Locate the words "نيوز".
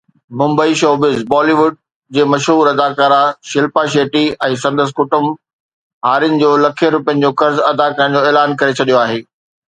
1.15-1.25